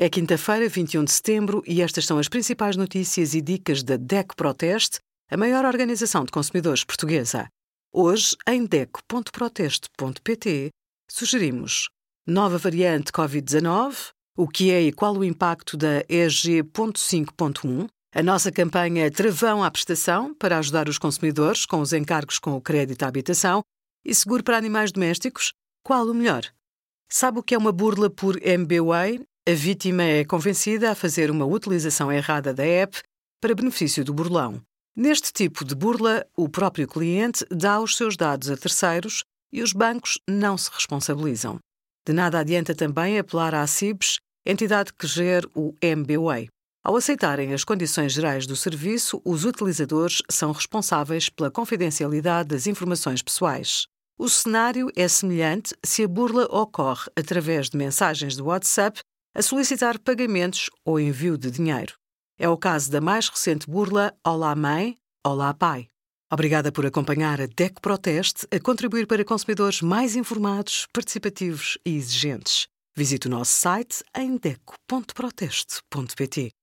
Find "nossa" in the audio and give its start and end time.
18.22-18.52